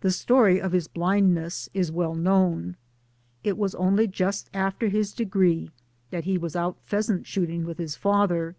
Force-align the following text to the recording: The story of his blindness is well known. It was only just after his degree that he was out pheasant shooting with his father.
The 0.00 0.10
story 0.10 0.60
of 0.60 0.72
his 0.72 0.88
blindness 0.88 1.68
is 1.72 1.92
well 1.92 2.16
known. 2.16 2.74
It 3.44 3.56
was 3.56 3.76
only 3.76 4.08
just 4.08 4.50
after 4.52 4.88
his 4.88 5.12
degree 5.12 5.70
that 6.10 6.24
he 6.24 6.36
was 6.36 6.56
out 6.56 6.78
pheasant 6.84 7.28
shooting 7.28 7.64
with 7.64 7.78
his 7.78 7.94
father. 7.94 8.56